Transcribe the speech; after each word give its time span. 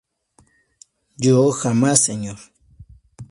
yo, 1.25 1.51
jamás, 1.61 1.97
señor. 2.07 2.39